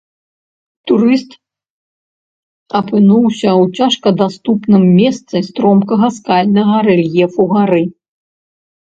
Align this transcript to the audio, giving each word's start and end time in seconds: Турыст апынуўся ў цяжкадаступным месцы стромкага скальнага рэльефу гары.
Турыст 0.91 1.31
апынуўся 2.79 3.49
ў 3.61 3.81
цяжкадаступным 3.81 4.83
месцы 5.01 5.35
стромкага 5.49 6.07
скальнага 6.17 6.75
рэльефу 6.89 7.43
гары. 7.53 7.83